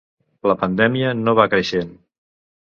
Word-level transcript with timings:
La 0.51 0.55
pandèmia 0.61 1.11
no 1.19 1.37
va 1.41 1.47
creixent. 1.53 1.93